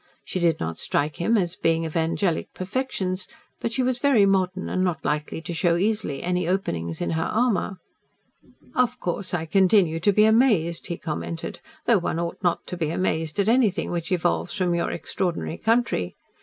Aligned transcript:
She 0.25 0.39
did 0.39 0.59
not 0.59 0.79
strike 0.79 1.17
him 1.17 1.37
as 1.37 1.53
a 1.53 1.59
being 1.59 1.85
of 1.85 1.95
angelic 1.95 2.55
perfections, 2.55 3.27
but 3.59 3.71
she 3.71 3.83
was 3.83 3.99
very 3.99 4.25
modern 4.25 4.67
and 4.67 4.83
not 4.83 5.05
likely 5.05 5.41
to 5.43 5.53
show 5.53 5.77
easily 5.77 6.23
any 6.23 6.47
openings 6.47 7.01
in 7.01 7.11
her 7.11 7.25
armour. 7.31 7.77
"Of 8.73 8.99
course, 8.99 9.31
I 9.35 9.45
continue 9.45 9.99
to 9.99 10.11
be 10.11 10.25
amazed," 10.25 10.87
he 10.87 10.97
commented, 10.97 11.59
"though 11.85 11.99
one 11.99 12.17
ought 12.17 12.39
not 12.41 12.65
to 12.65 12.77
be 12.77 12.89
amazed 12.89 13.39
at 13.39 13.47
anything 13.47 13.91
which 13.91 14.11
evolves 14.11 14.55
from 14.55 14.73
your 14.73 14.89
extraordinary 14.89 15.59
country. 15.59 16.15